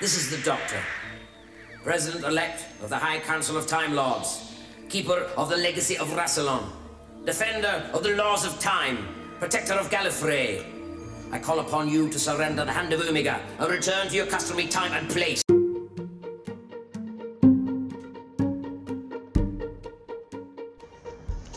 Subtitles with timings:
[0.00, 0.80] This is the Doctor,
[1.84, 4.50] President elect of the High Council of Time Lords,
[4.88, 6.64] Keeper of the Legacy of Rassilon,
[7.26, 8.96] Defender of the Laws of Time,
[9.38, 10.64] Protector of Gallifrey.
[11.30, 14.68] I call upon you to surrender the Hand of Omega and return to your customary
[14.68, 15.42] time and place.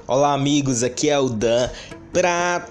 [0.06, 1.70] Olá, amigos, aqui é o Dan.
[2.12, 2.68] Pra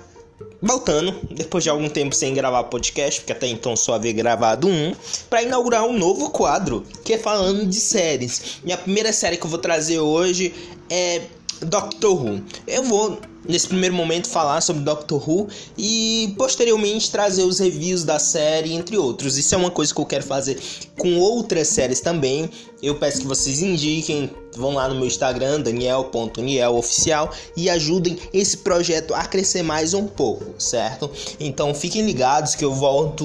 [0.63, 4.95] voltando, depois de algum tempo sem gravar podcast, porque até então só havia gravado um,
[5.29, 8.61] para inaugurar um novo quadro, que é falando de séries.
[8.63, 10.55] Minha primeira série que eu vou trazer hoje
[10.89, 11.23] é
[11.61, 12.43] Doctor Who.
[12.67, 18.19] Eu vou nesse primeiro momento falar sobre Doctor Who e posteriormente trazer os reviews da
[18.19, 19.37] série, entre outros.
[19.37, 20.61] Isso é uma coisa que eu quero fazer
[20.99, 22.49] com outras séries também.
[22.83, 29.15] Eu peço que vocês indiquem, vão lá no meu Instagram, daniel.nieloficial e ajudem esse projeto
[29.15, 31.11] a crescer mais um pouco, certo?
[31.39, 33.25] Então fiquem ligados que eu volto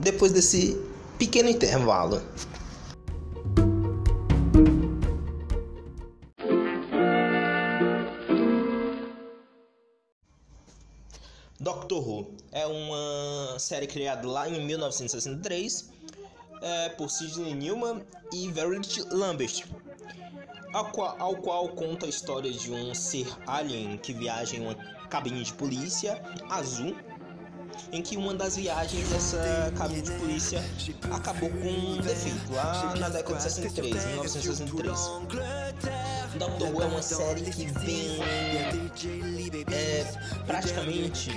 [0.00, 0.76] depois desse
[1.16, 2.22] pequeno intervalo.
[11.68, 15.90] Doctor Who é uma série criada lá em 1963
[16.62, 18.02] é, por Sidney Newman
[18.32, 19.66] e Verity Lambert,
[20.72, 24.74] ao qual, ao qual conta a história de um ser alien que viaja em uma
[25.10, 26.96] cabine de polícia azul
[27.92, 30.64] em que uma das viagens dessa cabine de polícia
[31.12, 34.98] acabou com um defeito lá na década de 63, 1963.
[36.36, 38.20] Doctor Who é uma série que vem
[39.72, 40.04] é,
[40.46, 41.30] praticamente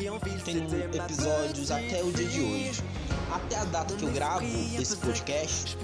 [0.44, 2.84] tendo episódios até o dia de hoje.
[3.32, 5.78] Até a data que eu gravo esse podcast,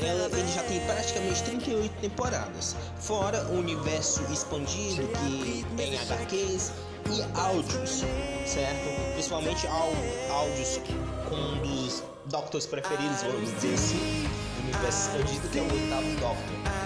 [0.00, 6.72] ela, ele já tem praticamente 38 temporadas, fora o universo expandido que tem HQs
[7.10, 8.04] e áudios,
[8.46, 9.12] certo?
[9.14, 10.80] Principalmente áudios
[11.28, 16.20] com um dos Doctors preferidos, vamos dizer assim, do universo expandido, que é o oitavo
[16.20, 16.79] Doctor.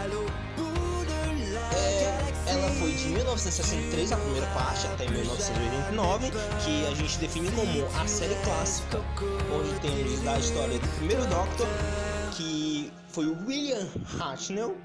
[2.78, 6.30] Foi de 1963, a primeira parte, até 1989,
[6.64, 9.00] que a gente define como a série clássica,
[9.52, 11.66] onde temos a história do primeiro Doctor,
[12.32, 13.86] que foi o William
[14.18, 14.76] Hartnell,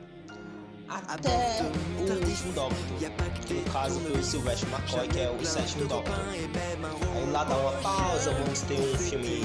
[0.88, 1.62] até
[1.98, 2.78] o último Doctor,
[3.46, 6.14] que no caso foi o Sylvester McCoy, que é o sétimo Doctor.
[6.30, 6.50] Aí
[7.32, 9.42] lá dá uma pausa, vamos ter um filme,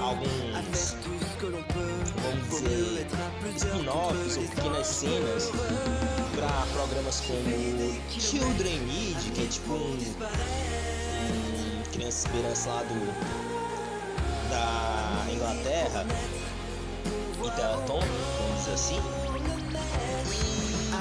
[0.00, 0.96] alguns,
[2.22, 3.06] vamos dizer,
[3.56, 5.50] spin-offs ou pequenas cenas
[6.36, 7.40] para programas como
[8.10, 13.06] Children Need, que é tipo um, um Criança Esperança lá do,
[14.50, 16.04] da Inglaterra,
[17.42, 19.00] e Teleton, vamos dizer assim.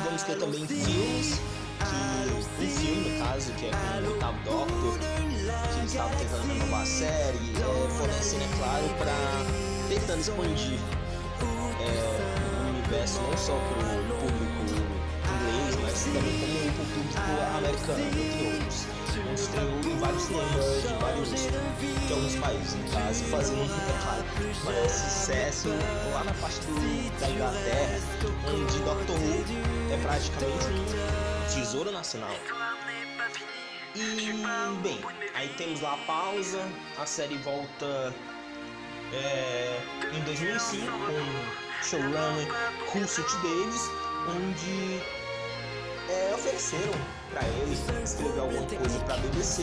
[0.05, 1.41] Vamos ter também filmes,
[1.79, 6.47] que um filme no caso, que é com o oitavo Doctor, que eles estavam tentando
[6.47, 9.13] renovar a série, é, fornecendo, é claro, para
[9.89, 10.79] tentando expandir
[11.81, 13.94] é, o universo não só para
[16.15, 17.19] também como o público
[17.57, 18.87] americano, entre outros.
[19.33, 23.61] Estreou em vários cinemas de vários de alguns países, no caso, fazendo
[24.69, 25.69] é sucesso
[26.13, 27.99] lá na parte do, da Inglaterra,
[28.47, 32.35] onde Doctor Who é praticamente um tesouro nacional.
[33.95, 34.33] E
[34.83, 34.99] bem,
[35.33, 36.61] aí temos lá a pausa,
[36.97, 38.13] a série volta
[39.13, 39.79] é,
[40.13, 42.47] em 2005 com showrunner
[42.93, 43.31] Russell T.
[43.37, 43.89] Davis,
[44.27, 45.01] onde
[46.09, 46.93] é, ofereceram
[47.31, 47.73] para ele
[48.03, 49.61] escrever alguma coisa para a BBC.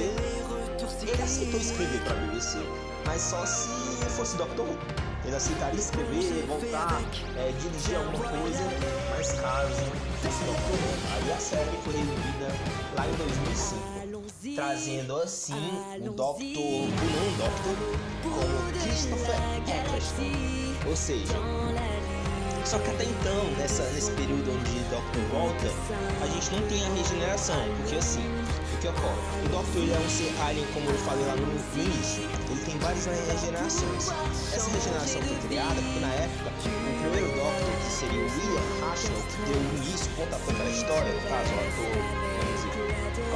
[1.03, 2.59] Ele aceitou escrever para a BBC,
[3.07, 3.69] mas só se
[4.17, 4.79] fosse Doctor Who.
[5.25, 7.01] Ele aceitaria escrever, voltar,
[7.37, 8.65] é, dirigir alguma coisa,
[9.11, 9.85] mas caso
[10.23, 10.93] fosse Doctor Who.
[11.15, 12.49] Aí a série foi revivida
[12.97, 15.71] lá em 2005, trazendo assim
[16.01, 17.77] o Doctor, o não Doctor,
[18.23, 19.37] como Christopher
[19.69, 20.89] Eccleston.
[20.89, 21.37] Ou seja,
[22.73, 25.69] só que até então, nessa, nesse período onde o Doctor volta,
[26.23, 29.21] a gente não tem a regeneração, porque assim, o que ocorre?
[29.45, 32.79] O Doctor ele é um ser alien, como eu falei lá no início, ele tem
[32.79, 34.09] várias regenerações.
[34.57, 39.21] Essa regeneração foi criada porque na época, o primeiro Doctor, que seria o William Hartnell,
[39.21, 41.97] que deu início, pontapé para a história, no caso, o ator,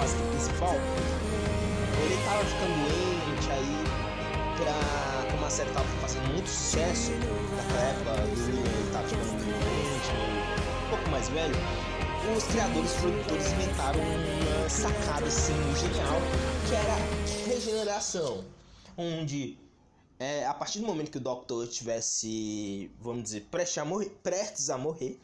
[0.01, 3.85] quase que principal, ele estava ficando doente aí
[4.65, 5.16] pra
[5.47, 7.13] como a série estava fazendo muito sucesso
[7.57, 9.23] naquela época do ele estava ficando
[10.85, 11.55] um pouco mais velho,
[12.37, 16.21] os criadores e produtores inventaram uma sacada assim genial
[16.69, 18.45] que era regeneração,
[18.97, 19.57] onde
[20.19, 24.71] é, a partir do momento que o Doctor estivesse, vamos dizer, prestes a morrer, prestes
[24.71, 25.21] a morrer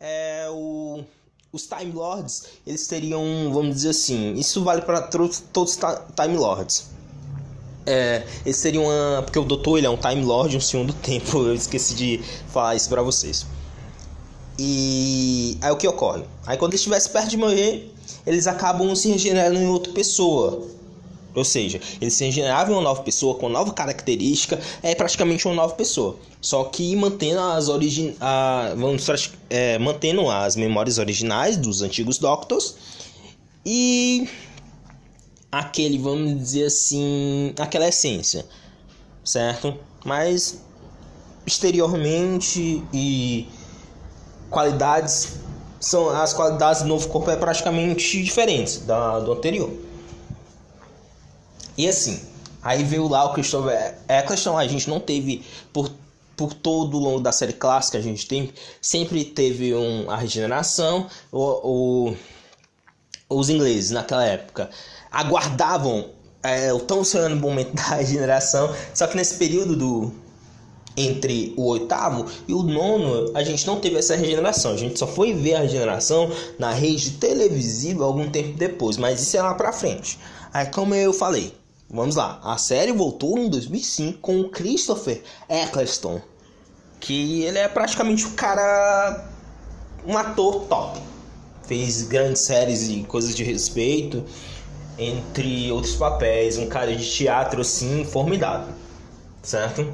[0.00, 1.04] é, o,
[1.52, 3.22] os Time Lords eles teriam,
[3.52, 6.99] vamos dizer assim, isso vale para todos os Time Lords
[7.86, 9.22] É, esse seria uma.
[9.22, 11.38] Porque o doutor ele é um Time Lord, um senhor do tempo.
[11.46, 13.46] Eu esqueci de falar isso pra vocês.
[14.58, 16.22] E aí o que ocorre?
[16.46, 17.90] Aí quando eles estivessem perto de morrer,
[18.26, 20.68] eles acabam se regenerando em outra pessoa.
[21.34, 25.54] Ou seja, eles se regeneravam em uma nova pessoa com nova característica, é praticamente uma
[25.54, 26.16] nova pessoa.
[26.40, 28.14] Só que mantendo as origin...
[28.20, 29.06] A, vamos,
[29.48, 32.74] é, mantendo as memórias originais dos antigos Doctors
[33.64, 34.28] e
[35.50, 38.46] aquele, vamos dizer assim, aquela essência,
[39.24, 39.76] certo?
[40.04, 40.62] Mas
[41.46, 43.48] exteriormente e
[44.48, 45.38] qualidades
[45.80, 49.70] são as qualidades do novo corpo é praticamente diferentes da do anterior.
[51.76, 52.20] E assim,
[52.62, 55.42] aí veio lá o Christopher Eccleston, a gente não teve
[55.72, 55.90] por
[56.36, 58.50] por todo o longo da série clássica a gente tem
[58.80, 62.16] sempre teve um, a regeneração o, o
[63.28, 64.70] os ingleses naquela época
[65.10, 66.10] aguardavam
[66.42, 70.12] é, o tão sonhando momento da regeneração, só que nesse período do
[70.96, 74.72] entre o oitavo e o nono, a gente não teve essa regeneração.
[74.72, 79.36] A gente só foi ver a regeneração na rede televisiva algum tempo depois, mas isso
[79.36, 80.18] é lá pra frente.
[80.52, 81.54] Aí, como eu falei,
[81.88, 82.40] vamos lá.
[82.42, 86.20] A série voltou em 2005 com o Christopher Eccleston,
[86.98, 89.26] que ele é praticamente o cara,
[90.06, 91.00] um ator top
[91.70, 94.24] fez grandes séries e coisas de respeito,
[94.98, 98.74] entre outros papéis, um cara de teatro assim formidável,
[99.42, 99.86] certo?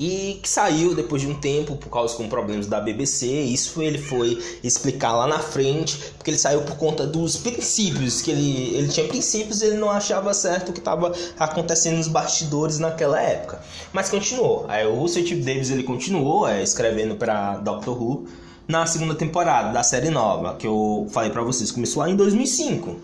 [0.00, 3.26] E que saiu depois de um tempo por causa com problemas da BBC.
[3.26, 8.30] Isso ele foi explicar lá na frente, porque ele saiu por conta dos princípios que
[8.30, 13.20] ele ele tinha princípios, ele não achava certo o que estava acontecendo nos bastidores naquela
[13.20, 13.60] época.
[13.92, 14.66] Mas continuou.
[14.68, 15.34] Aí o Russell T.
[15.34, 18.28] Davis ele continuou é, escrevendo para Doctor Who
[18.68, 22.96] na segunda temporada da série nova, que eu falei para vocês, começou lá em 2005.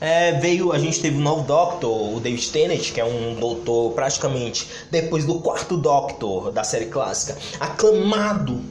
[0.00, 3.92] É, veio, a gente teve o novo Doctor, o David Tennant, que é um doutor
[3.94, 8.62] praticamente depois do quarto Doctor da série clássica, aclamado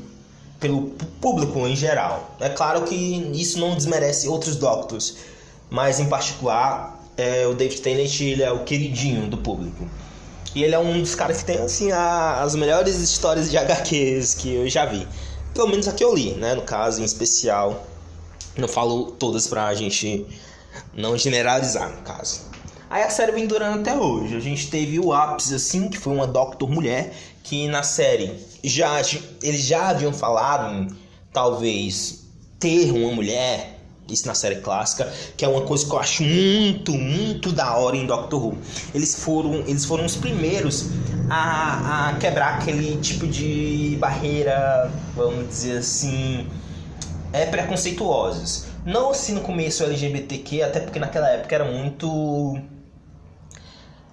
[0.58, 2.36] pelo público em geral.
[2.40, 2.96] É claro que
[3.34, 5.18] isso não desmerece outros Doctors,
[5.70, 9.88] mas em particular é, o David Tennant ele é o queridinho do público.
[10.56, 14.34] E ele é um dos caras que tem assim a, as melhores histórias de HQs
[14.36, 15.06] que eu já vi.
[15.54, 16.56] Pelo menos a que eu li, né?
[16.56, 17.86] No caso, em especial.
[18.56, 20.26] Não falo todas pra gente
[20.94, 22.42] não generalizar, no caso.
[22.90, 24.36] Aí a série vem durando até hoje.
[24.36, 27.14] A gente teve o ápice, assim, que foi uma Doctor Mulher,
[27.44, 28.34] que na série
[28.64, 29.00] já
[29.42, 30.96] eles já haviam falado
[31.34, 32.26] talvez
[32.60, 33.78] ter uma mulher
[34.10, 37.96] isso na série clássica, que é uma coisa que eu acho muito, muito da hora
[37.98, 38.58] em Doctor Who.
[38.94, 40.90] Eles foram, eles foram os primeiros
[41.30, 46.48] a, a quebrar aquele tipo de barreira, vamos dizer assim,
[47.34, 48.66] é preconceituosos.
[48.88, 52.58] Não assim no começo LGBTQ, até porque naquela época era muito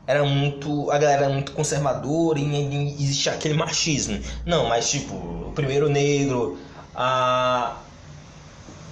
[0.04, 0.90] era muito.
[0.90, 4.20] A galera era muito conservadora e, e existia aquele machismo.
[4.44, 6.58] Não, mas tipo, o primeiro negro,
[6.92, 7.76] a,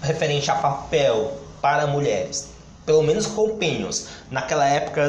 [0.03, 2.51] referente a papel para mulheres,
[2.87, 5.09] pelo menos companions, naquela época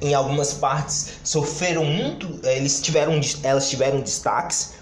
[0.00, 4.72] em algumas partes sofreram muito, eh, eles tiveram, elas tiveram destaques.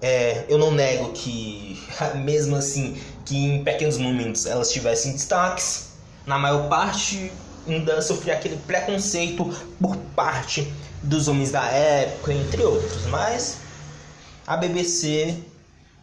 [0.00, 1.80] É, eu não nego que,
[2.24, 2.96] mesmo assim,
[3.32, 5.92] que em pequenos momentos elas tivessem destaques,
[6.26, 7.32] na maior parte
[7.66, 10.70] ainda sofria aquele preconceito por parte
[11.02, 13.06] dos homens da época, entre outros.
[13.06, 13.56] Mas
[14.46, 15.34] a BBC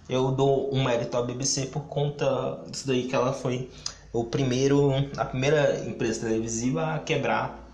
[0.09, 3.69] eu dou um mérito à BBC por conta disso daí que ela foi
[4.11, 7.69] o primeiro, a primeira empresa televisiva a quebrar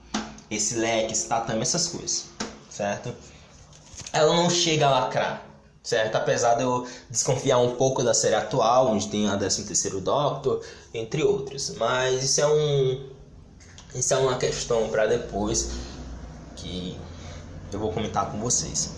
[0.51, 2.25] esse leque, esse tatame, essas coisas,
[2.69, 3.13] certo?
[4.11, 5.45] Ela não chega a lacrar,
[5.85, 6.15] certo?
[6.15, 10.61] Apesar de eu desconfiar um pouco da série atual, onde tem a 13 terceiro Doctor,
[10.93, 13.15] entre outros, mas isso é um
[13.93, 15.69] isso é uma questão para depois
[16.57, 16.97] que
[17.71, 18.91] eu vou comentar com vocês.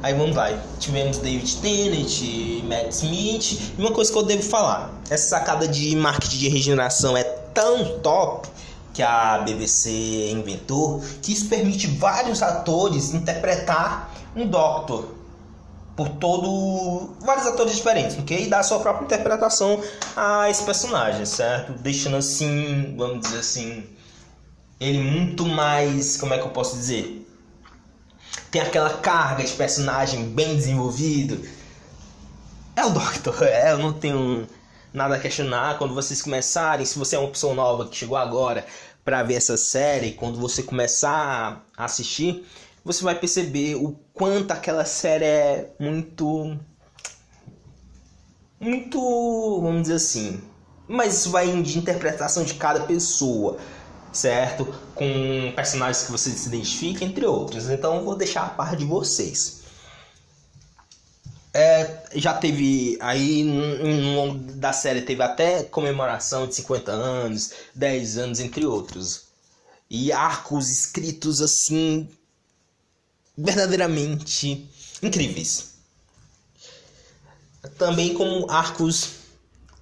[0.00, 0.60] Aí vamos vai.
[0.78, 2.20] Tivemos David Tennant,
[2.64, 3.72] Matt Smith.
[3.76, 7.98] E uma coisa que eu devo falar: essa sacada de marketing de regeneração é tão
[8.00, 8.48] top
[8.92, 15.21] que a BBC inventou que isso permite vários atores interpretar um Doctor
[15.96, 18.44] por todo vários atores diferentes, ok?
[18.44, 19.80] E dar a sua própria interpretação
[20.16, 21.72] a esse personagem, certo?
[21.72, 23.84] Deixando assim, vamos dizer assim,
[24.80, 27.22] ele muito mais, como é que eu posso dizer?
[28.52, 31.42] tem aquela carga de personagem bem desenvolvido.
[32.76, 34.46] É o Doctor, é, eu não tenho
[34.92, 35.78] nada a questionar.
[35.78, 38.66] Quando vocês começarem, se você é uma pessoa nova que chegou agora
[39.02, 42.46] para ver essa série, quando você começar a assistir,
[42.84, 46.58] você vai perceber o quanto aquela série é muito.
[48.60, 49.60] Muito.
[49.60, 50.40] Vamos dizer assim.
[50.88, 53.58] Mas isso vai de interpretação de cada pessoa.
[54.12, 54.66] certo?
[54.94, 57.68] Com personagens que você se identifica, entre outros.
[57.70, 59.62] Então vou deixar a par de vocês.
[61.54, 68.18] É, já teve aí no longo da série teve até comemoração de 50 anos, 10
[68.18, 69.24] anos, entre outros.
[69.90, 72.08] E arcos escritos assim
[73.42, 74.70] verdadeiramente
[75.02, 75.72] incríveis.
[77.78, 79.10] Também como arcos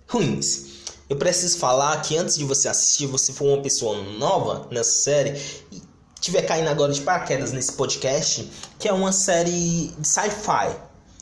[0.08, 0.70] ruins.
[1.08, 5.40] Eu preciso falar que antes de você assistir, você for uma pessoa nova nessa série
[5.72, 5.82] e
[6.20, 8.48] tiver caindo agora de paraquedas nesse podcast,
[8.78, 10.76] que é uma série de sci-fi.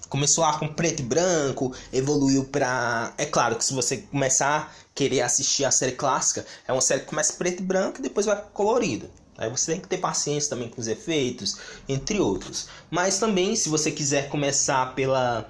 [0.09, 3.13] Começou lá com preto e branco, evoluiu pra.
[3.19, 7.01] É claro que se você começar a querer assistir a série clássica, é uma série
[7.01, 9.11] que começa preto e branco e depois vai colorido.
[9.39, 11.57] Aí você tem que ter paciência também com os efeitos,
[11.89, 12.69] entre outros.
[12.91, 15.49] Mas também, se você quiser começar pela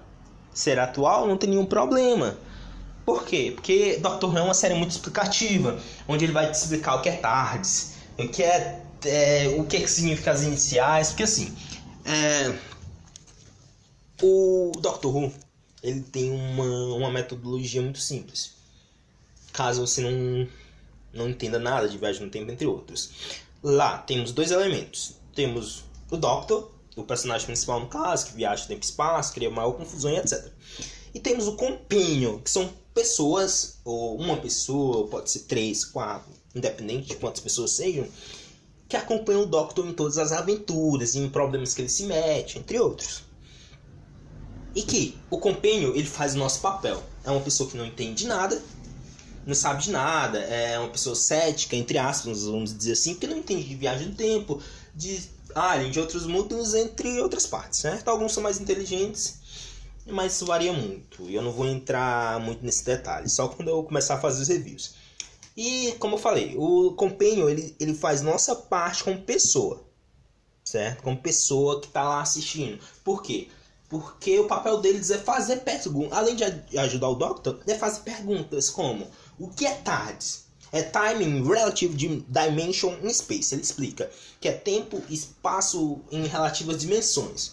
[0.53, 2.37] série atual, não tem nenhum problema.
[3.07, 3.53] Por quê?
[3.55, 7.09] Porque Doctor Who é uma série muito explicativa, onde ele vai te explicar o que
[7.09, 11.57] é TARDIS, o que é, é o que, é que significa as iniciais, porque assim,
[12.05, 12.55] é,
[14.21, 15.33] o Doctor Who
[15.83, 16.65] ele tem uma,
[16.97, 18.57] uma metodologia muito simples.
[19.53, 20.47] Caso você não,
[21.13, 23.11] não entenda nada de viagem no tempo, entre outros.
[23.63, 25.15] Lá temos dois elementos.
[25.35, 29.73] Temos o Doctor, o personagem principal no caso, que viaja tempo e espaço, cria maior
[29.73, 30.53] confusão e etc.
[31.15, 37.09] E temos o Companion, que são pessoas, ou uma pessoa, pode ser três, quatro, independente
[37.09, 38.07] de quantas pessoas sejam,
[38.89, 42.79] que acompanham o Doctor em todas as aventuras, em problemas que ele se mete, entre
[42.79, 43.23] outros.
[44.75, 47.03] E que o Companion, ele faz o nosso papel.
[47.25, 48.61] É uma pessoa que não entende nada,
[49.49, 53.39] não sabe de nada, é uma pessoa cética, entre aspas, vamos dizer assim, porque não
[53.39, 54.63] entende de viagem no tempo,
[54.95, 55.23] de
[55.55, 58.09] alien, de outros mundos, entre outras partes, certo?
[58.09, 59.39] Alguns são mais inteligentes,
[60.07, 61.23] mas isso varia muito.
[61.23, 64.49] E eu não vou entrar muito nesse detalhe, só quando eu começar a fazer os
[64.49, 64.95] reviews.
[65.57, 69.83] E, como eu falei, o Companion, ele, ele faz nossa parte como pessoa,
[70.63, 71.03] certo?
[71.03, 72.79] Como pessoa que está lá assistindo.
[73.03, 73.49] Por quê?
[73.89, 76.19] Porque o papel deles é fazer perguntas.
[76.19, 76.45] Além de
[76.79, 79.07] ajudar o Doctor, é fazer perguntas como
[79.39, 80.49] o que é TARDIS?
[80.71, 83.55] É Time in Relative Dimension in Space.
[83.55, 87.53] Ele explica que é tempo e espaço em relativas dimensões.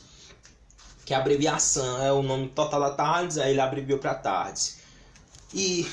[1.06, 4.78] Que a abreviação é o nome total da TARDIS, aí ele abreviou para TARDIS.
[5.54, 5.88] E,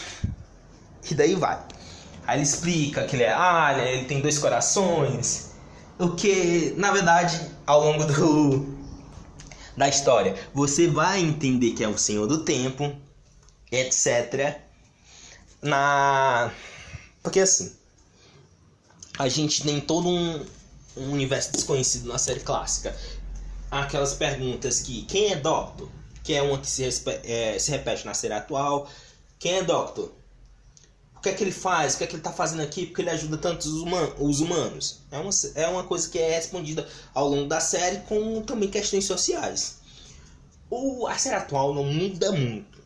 [1.09, 1.63] e daí vai.
[2.27, 5.53] Aí ele explica que ele é alien, ele tem dois corações.
[5.99, 8.79] O que, na verdade, ao longo do,
[9.77, 12.93] da história, você vai entender que é o Senhor do Tempo,
[13.71, 14.72] etc
[15.63, 16.53] na.
[17.23, 17.75] Porque assim.
[19.19, 20.45] A gente tem todo um,
[20.97, 22.97] um universo desconhecido na série clássica.
[23.71, 25.03] Aquelas perguntas que.
[25.03, 25.89] Quem é Doctor?
[26.25, 26.85] Que é uma que se,
[27.25, 28.89] é, se repete na série atual.
[29.39, 30.13] Quem é Doctor?
[31.17, 31.95] O que é que ele faz?
[31.95, 32.87] O que é que ele está fazendo aqui?
[32.87, 35.01] Porque ele ajuda tantos os humanos.
[35.11, 39.05] É uma, é uma coisa que é respondida ao longo da série com também questões
[39.05, 39.79] sociais.
[40.69, 42.82] O, a série atual não muda muito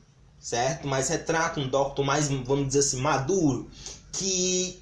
[0.46, 0.86] certo?
[0.86, 3.68] Mas retrata um Doctor mais, vamos dizer assim, maduro,
[4.12, 4.80] que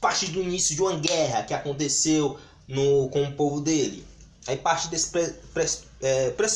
[0.00, 4.02] parte do início de uma guerra que aconteceu no, com o povo dele.
[4.46, 5.66] Aí parte desse, pre, pre,
[6.00, 6.46] é, pre,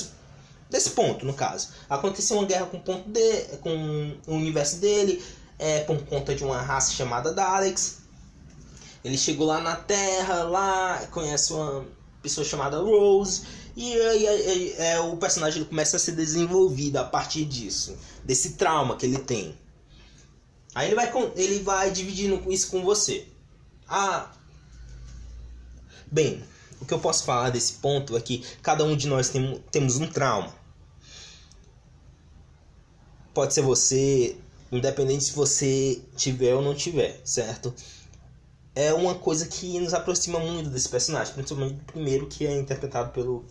[0.71, 1.69] desse ponto, no caso.
[1.91, 5.23] Aconteceu uma guerra com o, ponto de, com o universo dele,
[5.59, 7.99] é, por conta de uma raça chamada Daleks.
[9.05, 11.85] Ele chegou lá na Terra, lá conhece uma
[12.23, 13.43] pessoa chamada Rose
[13.81, 19.07] e aí é, o personagem começa a ser desenvolvido a partir disso, desse trauma que
[19.07, 19.57] ele tem.
[20.75, 23.29] Aí ele vai, ele vai dividindo isso com você.
[23.89, 24.33] Ah,
[26.11, 26.43] bem,
[26.81, 29.97] o que eu posso falar desse ponto é que cada um de nós tem, temos
[29.97, 30.53] um trauma.
[33.33, 34.37] Pode ser você,
[34.73, 37.73] independente se você tiver ou não tiver, certo?
[38.79, 43.11] é uma coisa que nos aproxima muito desse personagem, principalmente o primeiro que é interpretado
[43.11, 43.45] pelo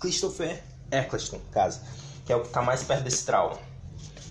[0.00, 1.80] Christopher Eccleston, caso,
[2.24, 3.58] que é o que está mais perto desse trauma.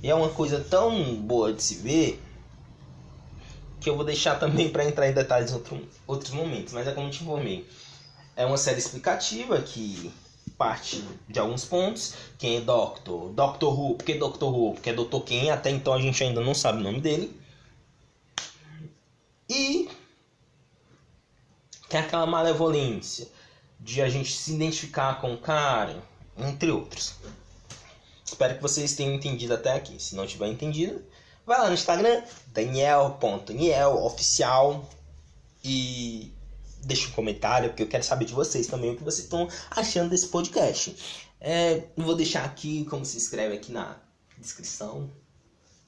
[0.02, 2.22] E é uma coisa tão boa de se ver
[3.80, 6.92] que eu vou deixar também para entrar em detalhes em outro, outros momentos, mas é
[6.92, 7.68] como te informei.
[8.36, 10.12] É uma série explicativa que
[10.58, 12.16] parte de alguns pontos.
[12.38, 13.30] Quem é Doctor?
[13.30, 13.96] Doctor Who.
[13.96, 14.74] Por que Doctor Who?
[14.74, 15.20] Porque é Dr.
[15.26, 15.50] Quem.
[15.50, 17.40] Até então a gente ainda não sabe o nome dele.
[19.50, 19.90] E
[21.90, 23.28] tem aquela malevolência
[23.80, 26.02] de a gente se identificar com cara,
[26.38, 27.14] entre outros.
[28.26, 30.02] Espero que vocês tenham entendido até aqui.
[30.02, 31.04] Se não tiver entendido,
[31.46, 34.90] vai lá no Instagram, daniel.nieloficial
[35.64, 36.34] e
[36.84, 40.10] deixa um comentário, porque eu quero saber de vocês também o que vocês estão achando
[40.10, 41.24] desse podcast.
[41.40, 43.98] É, vou deixar aqui como se inscreve aqui na
[44.38, 45.10] descrição,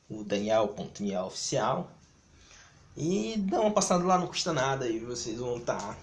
[0.09, 1.91] o daniel.nieloficial.
[2.95, 5.97] E dá uma passada lá, não custa nada e vocês vão estar tá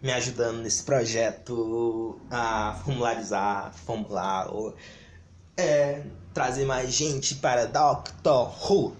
[0.00, 4.74] me ajudando nesse projeto a formularizar, formular, ou
[5.56, 6.02] é,
[6.32, 8.96] trazer mais gente para Doctor Who.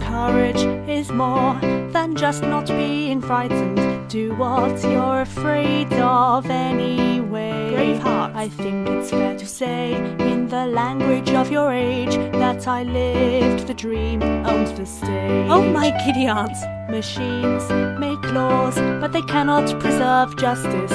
[0.00, 1.58] Courage is more
[1.92, 3.91] than just not being frightened.
[4.12, 7.72] Do what you're afraid of anyway.
[7.72, 8.36] Braveheart.
[8.36, 13.68] I think it's fair to say, in the language of your age, that I lived
[13.68, 15.48] the dream, owned the stage.
[15.48, 16.58] Oh my giddy aunt.
[16.90, 17.64] Machines
[17.98, 20.92] make laws, but they cannot preserve justice.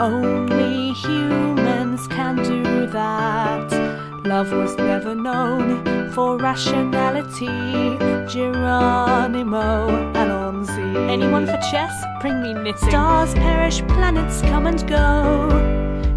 [0.00, 3.70] Only humans can do that.
[4.24, 7.98] Love was never known for rationality.
[8.32, 9.93] Geronimo.
[11.14, 11.94] Anyone for chess?
[12.20, 12.90] Bring me knitting.
[12.90, 15.46] Stars perish, planets come and go.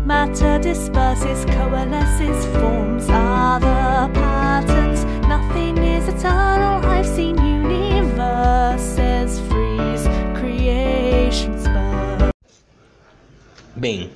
[0.03, 5.05] Matter disperses, coalesces, forms the patterns.
[5.27, 6.83] Nothing is eternal.
[6.89, 12.31] I've seen universes freeze, creations burn.
[13.75, 14.09] Bem,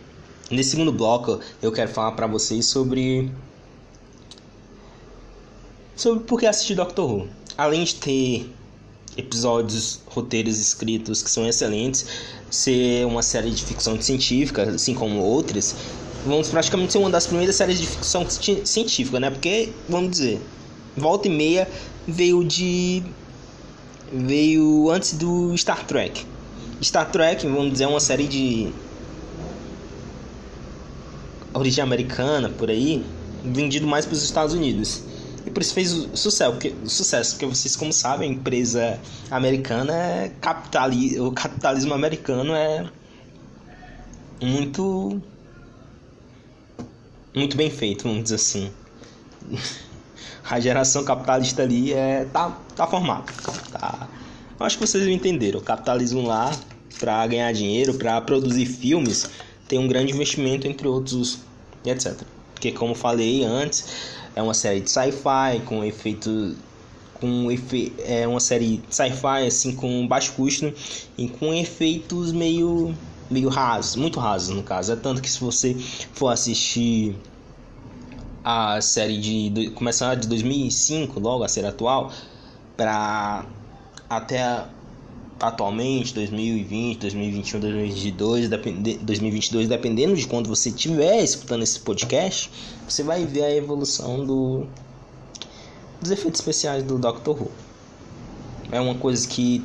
[0.50, 3.29] nesse segundo bloco eu quero falar para vocês sobre
[5.95, 7.27] sobre por que assistir Doctor Who.
[7.55, 8.60] Além de ter
[9.17, 12.05] episódios, roteiros escritos que são excelentes,
[12.49, 15.75] ser uma série de ficção científica, assim como outras,
[16.25, 19.29] vamos praticamente ser uma das primeiras séries de ficção científica, né?
[19.29, 20.39] Porque, vamos dizer,
[20.95, 21.67] volta e meia
[22.07, 23.03] veio de
[24.13, 26.25] veio antes do Star Trek.
[26.81, 28.69] Star Trek, vamos dizer, é uma série de
[31.53, 33.03] origem americana por aí,
[33.43, 35.03] vendido mais para os Estados Unidos.
[35.45, 38.99] E por isso fez sucesso, porque, sucesso, porque vocês como sabem, a empresa
[39.29, 42.85] americana é capitali, o capitalismo americano é
[44.41, 45.21] muito
[47.33, 48.71] muito bem feito, vamos dizer assim.
[50.49, 53.31] A geração capitalista ali é tá tá formada.
[53.71, 54.09] Tá.
[54.59, 55.59] Eu acho que vocês entenderam.
[55.59, 56.51] O capitalismo lá
[56.99, 59.29] para ganhar dinheiro, para produzir filmes,
[59.67, 61.39] tem um grande investimento entre outros
[61.85, 62.21] e etc.
[62.53, 63.85] Porque como falei antes,
[64.35, 66.55] é uma série de sci-fi com efeito
[67.13, 70.74] com efe, é uma série sci-fi assim com baixo custo
[71.17, 72.96] e com efeitos meio
[73.29, 74.91] meio rasos, muito rasos no caso.
[74.91, 75.75] É tanto que se você
[76.13, 77.15] for assistir
[78.44, 82.11] a série de começar de 2005, logo a série atual,
[82.75, 83.46] para
[84.09, 84.65] até
[85.41, 92.51] atualmente 2020, 2021, 2022, depende, 2022, dependendo de quando você estiver escutando esse podcast,
[92.87, 94.67] você vai ver a evolução do
[95.99, 97.51] dos efeitos especiais do Doctor Who.
[98.71, 99.63] É uma coisa que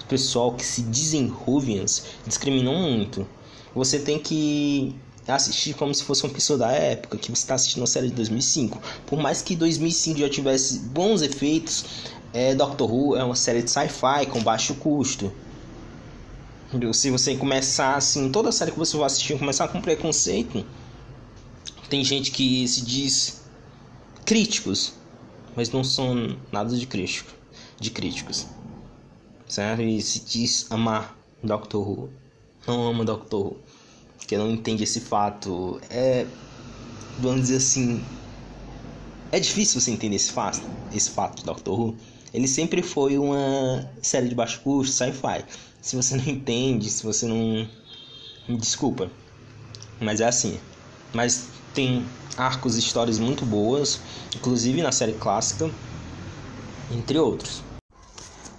[0.00, 3.26] o pessoal que se dizem Whovians discriminam muito.
[3.74, 4.94] Você tem que
[5.26, 8.14] assistir como se fosse uma pessoa da época que você está assistindo a série de
[8.14, 8.80] 2005.
[9.06, 11.84] Por mais que 2005 já tivesse bons efeitos,
[12.32, 15.32] é, Doctor Who é uma série de sci-fi com baixo custo.
[16.94, 20.64] Se você começar assim, toda série que você vai assistir começar com preconceito,
[21.90, 23.42] tem gente que se diz
[24.24, 24.94] críticos,
[25.54, 27.30] mas não são nada de crítico,
[27.78, 28.46] de críticos.
[29.46, 29.82] Certo?
[29.82, 32.08] E se diz amar Doctor Who,
[32.66, 33.56] não ama Doctor Who,
[34.26, 35.78] que não entende esse fato.
[35.90, 36.26] É,
[37.18, 38.02] vamos dizer assim,
[39.30, 40.62] é difícil você entender esse fato,
[40.94, 41.96] esse fato de Doctor Who
[42.32, 45.44] ele sempre foi uma série de baixo custo, sci-fi.
[45.80, 47.68] Se você não entende, se você não.
[48.58, 49.10] Desculpa.
[50.00, 50.58] Mas é assim.
[51.12, 54.00] Mas tem arcos e histórias muito boas,
[54.34, 55.70] inclusive na série clássica,
[56.90, 57.62] entre outros.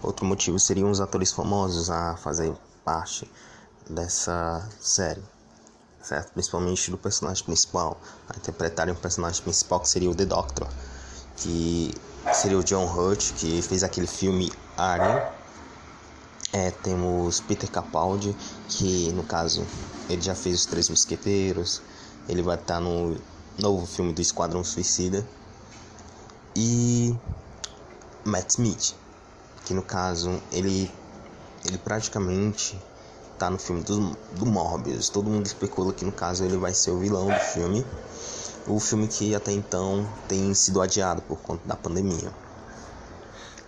[0.01, 3.29] Outro motivo seriam os atores famosos a fazer parte
[3.89, 5.21] dessa série,
[6.01, 6.31] certo?
[6.33, 10.67] Principalmente do personagem principal, a interpretarem o personagem principal que seria o The Doctor,
[11.37, 11.93] que
[12.33, 15.21] seria o John Hurt, que fez aquele filme Alien.
[16.51, 18.35] É, temos Peter Capaldi,
[18.69, 19.65] que no caso
[20.09, 21.81] ele já fez Os Três Mosqueteiros,
[22.29, 23.17] ele vai estar no
[23.57, 25.25] novo filme do Esquadrão Suicida.
[26.55, 27.15] E
[28.23, 28.93] Matt Smith,
[29.65, 30.89] que no caso ele,
[31.65, 32.79] ele praticamente
[33.39, 35.09] tá no filme do, do Morbius.
[35.09, 37.83] Todo mundo especula que no caso ele vai ser o vilão do filme
[38.67, 42.31] o filme que até então tem sido adiado por conta da pandemia.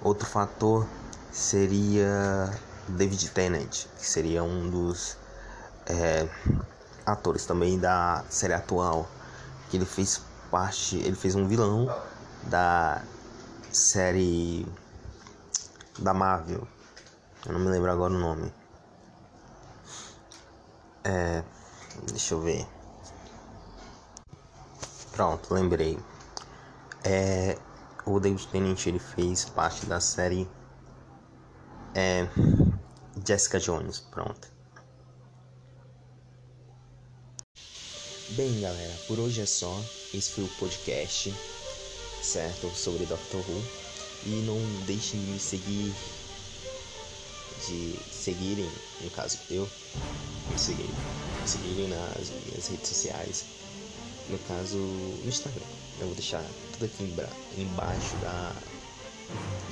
[0.01, 0.87] Outro fator
[1.31, 2.51] seria
[2.87, 5.17] David Tennant, que seria um dos
[5.87, 6.27] é,
[7.05, 9.09] atores também da série atual,
[9.69, 11.87] que ele fez parte, ele fez um vilão
[12.43, 13.01] da
[13.71, 14.65] série
[15.99, 16.67] da Marvel.
[17.45, 18.51] Eu não me lembro agora o nome.
[21.03, 21.43] É,
[22.07, 22.74] deixa eu ver.
[25.15, 25.97] Pronto, lembrei.
[27.05, 27.57] É,
[28.05, 30.45] o David Tennant ele fez parte da série
[31.95, 32.27] é,
[33.25, 34.01] Jessica Jones.
[34.11, 34.49] Pronto.
[38.31, 39.81] Bem, galera, por hoje é só.
[40.13, 41.33] Esse foi o podcast,
[42.21, 42.69] certo?
[42.75, 43.63] Sobre Doctor Who.
[44.25, 45.95] E não deixem de me seguir,
[47.65, 49.69] de seguirem, no caso eu,
[50.49, 50.91] me seguirem,
[51.41, 53.45] me seguirem nas minhas redes sociais,
[54.29, 55.65] no caso no Instagram.
[55.99, 57.03] Eu vou deixar tudo aqui
[57.57, 58.53] embaixo da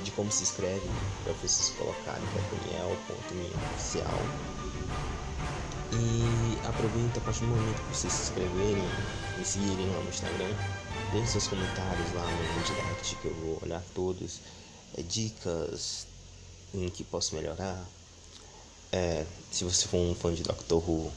[0.02, 0.88] de como se escreve.
[1.22, 4.20] Para vocês colocarem que é daniel.minha.oficial
[5.92, 8.82] e aproveita a partir do momento que vocês se inscreverem
[9.38, 10.54] me seguirem lá no Instagram.
[11.12, 14.40] Deixe seus comentários lá no direct que eu vou olhar todos.
[14.96, 16.06] É, dicas
[16.72, 17.84] em que posso melhorar.
[18.92, 21.12] É, se você for um fã de Doctor Who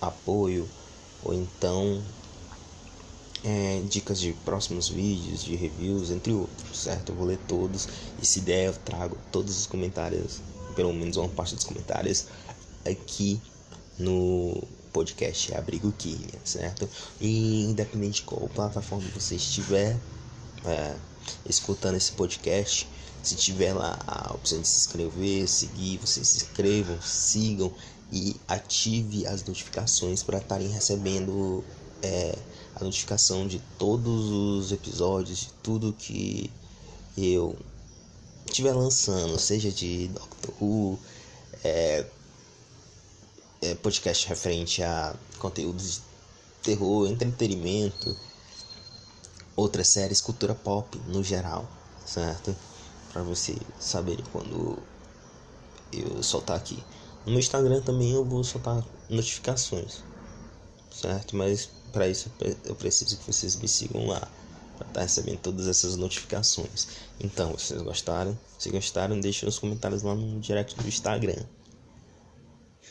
[0.00, 0.68] apoio.
[1.22, 2.02] Ou então
[3.44, 7.12] é, dicas de próximos vídeos, de reviews, entre outros, certo?
[7.12, 7.86] Eu vou ler todos
[8.20, 10.40] e se der eu trago todos os comentários,
[10.74, 12.26] pelo menos uma parte dos comentários
[12.84, 13.40] aqui
[13.98, 16.88] no podcast Abrigo Química, certo?
[17.20, 19.96] E independente de qual plataforma você estiver
[20.64, 20.94] é,
[21.46, 22.88] escutando esse podcast,
[23.22, 27.72] se tiver lá a opção de se inscrever, seguir, vocês se inscrevam, sigam
[28.12, 31.64] e ative as notificações para estarem recebendo
[32.02, 32.36] é,
[32.74, 36.50] a notificação de todos os episódios, de tudo que
[37.16, 37.56] eu
[38.46, 40.98] estiver lançando, seja de Doctor Who,
[41.62, 42.06] é,
[43.62, 46.00] é, podcast referente a conteúdos de
[46.62, 48.16] terror, entretenimento,
[49.56, 51.68] outras séries, cultura pop no geral,
[52.04, 52.54] certo?
[53.12, 54.78] Para você saber quando
[55.92, 56.82] eu soltar aqui.
[57.24, 60.02] No Instagram também eu vou soltar notificações,
[60.90, 61.36] certo?
[61.36, 62.30] Mas para isso
[62.64, 64.20] eu preciso que vocês me sigam lá
[64.76, 66.88] para estar tá recebendo todas essas notificações.
[67.20, 68.36] Então, vocês gostaram?
[68.58, 71.40] Se gostaram, deixem nos comentários lá no direct do Instagram.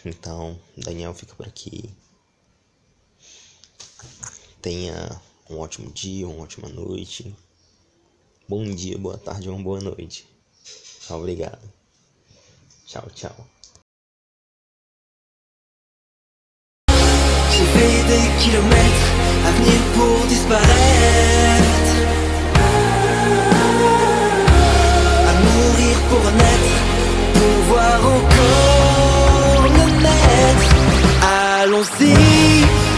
[0.05, 1.89] Então, Daniel fica por aqui.
[4.61, 7.35] Tenha um ótimo dia, uma ótima noite.
[8.47, 10.25] Bom dia, boa tarde uma boa noite.
[11.09, 11.61] Obrigado.
[12.85, 13.62] Tchau, tchau.
[18.13, 19.09] des kilomètres
[19.47, 21.93] à venir pour disparaître.
[25.29, 26.75] À mourir pour naître,
[27.37, 30.71] pour voir encore le naître.
[31.61, 32.92] Allons-y.